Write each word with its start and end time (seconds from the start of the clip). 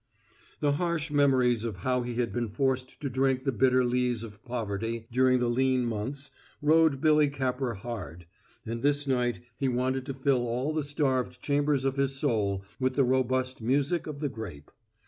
The 0.61 0.71
harsh 0.71 1.11
memories 1.11 1.63
of 1.63 1.75
how 1.85 2.01
he 2.01 2.15
had 2.15 2.33
been 2.33 2.49
forced 2.49 2.99
to 3.01 3.07
drink 3.07 3.43
the 3.43 3.51
bitter 3.51 3.85
lees 3.85 4.23
of 4.23 4.43
poverty 4.43 5.05
during 5.11 5.37
the 5.37 5.47
lean 5.47 5.85
months 5.85 6.31
rode 6.59 6.99
Billy 7.01 7.27
Capper 7.27 7.75
hard, 7.75 8.25
and 8.65 8.81
this 8.81 9.05
night 9.05 9.41
he 9.57 9.67
wanted 9.67 10.07
to 10.07 10.15
fill 10.15 10.47
all 10.47 10.73
the 10.73 10.83
starved 10.83 11.39
chambers 11.39 11.85
of 11.85 11.97
his 11.97 12.15
soul 12.15 12.63
with 12.79 12.95
the 12.95 13.03
robust 13.03 13.61
music 13.61 14.07
of 14.07 14.21
the 14.21 14.29
grape. 14.29 14.71